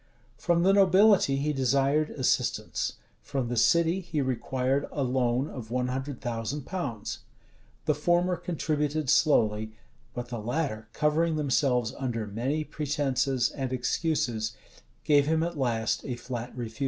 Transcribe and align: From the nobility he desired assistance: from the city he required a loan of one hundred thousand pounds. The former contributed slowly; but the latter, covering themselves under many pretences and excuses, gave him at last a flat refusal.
From 0.35 0.63
the 0.63 0.73
nobility 0.73 1.35
he 1.37 1.53
desired 1.53 2.09
assistance: 2.09 2.93
from 3.21 3.49
the 3.49 3.55
city 3.55 3.99
he 4.01 4.19
required 4.19 4.87
a 4.91 5.03
loan 5.03 5.47
of 5.47 5.69
one 5.69 5.89
hundred 5.89 6.21
thousand 6.21 6.63
pounds. 6.65 7.19
The 7.85 7.93
former 7.93 8.35
contributed 8.35 9.11
slowly; 9.11 9.73
but 10.15 10.29
the 10.29 10.39
latter, 10.39 10.87
covering 10.91 11.35
themselves 11.35 11.93
under 11.99 12.25
many 12.25 12.63
pretences 12.63 13.51
and 13.51 13.71
excuses, 13.71 14.53
gave 15.03 15.27
him 15.27 15.43
at 15.43 15.55
last 15.55 16.03
a 16.03 16.15
flat 16.15 16.57
refusal. 16.57 16.79